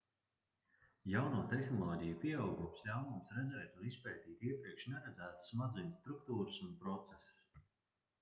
[1.09, 7.63] jauno tehnoloģiju pieaugums ļauj mums redzēt un izpētīt iepriekš neredzētas smadzeņu struktūras un procesus